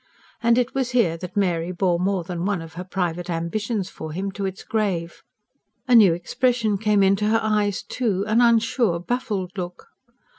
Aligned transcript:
And 0.41 0.57
it 0.57 0.73
was 0.73 0.93
here 0.97 1.15
that 1.17 1.37
Mary 1.37 1.71
bore 1.71 1.99
more 1.99 2.23
than 2.23 2.43
one 2.43 2.59
of 2.63 2.73
her 2.73 2.83
private 2.83 3.29
ambitions 3.29 3.87
for 3.87 4.13
him 4.13 4.31
to 4.31 4.47
its 4.47 4.63
grave. 4.63 5.21
A 5.87 5.93
new 5.93 6.15
expression 6.15 6.79
came 6.79 7.03
into 7.03 7.25
her 7.25 7.39
eyes, 7.39 7.83
too 7.83 8.25
an 8.27 8.41
unsure, 8.41 8.99
baffled 8.99 9.51
look. 9.55 9.89